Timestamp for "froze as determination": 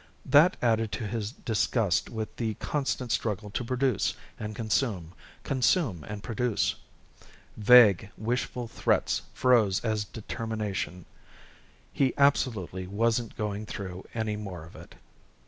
9.35-11.05